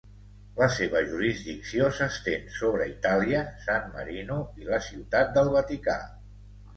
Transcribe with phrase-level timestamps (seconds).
[0.59, 5.99] La seva jurisdicció s'estén sobre Itàlia, San Marino i la Ciutat del Vaticà.